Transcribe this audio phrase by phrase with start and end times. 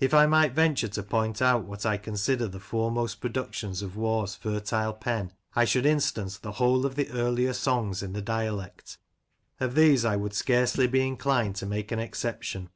[0.00, 3.96] If I might venture to point out what I consider the fore most productions of
[3.96, 8.98] Waugh's fertile pen, I should instance the whole of the earlier songs in the dialect;
[9.58, 12.68] of these I would scarcely be inclined to make an exception.